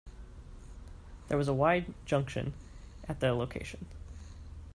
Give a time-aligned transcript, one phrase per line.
[1.27, 2.55] There was a wye junction
[3.07, 3.85] at the location.